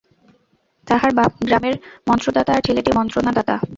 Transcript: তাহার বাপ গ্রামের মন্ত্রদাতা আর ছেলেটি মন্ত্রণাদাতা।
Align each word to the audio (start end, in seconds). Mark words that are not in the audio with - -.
তাহার 0.87 1.11
বাপ 1.17 1.31
গ্রামের 1.41 1.75
মন্ত্রদাতা 2.07 2.51
আর 2.55 2.61
ছেলেটি 2.67 2.91
মন্ত্রণাদাতা। 2.97 3.55